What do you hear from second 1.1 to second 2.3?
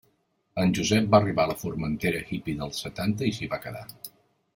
va arribar a la Formentera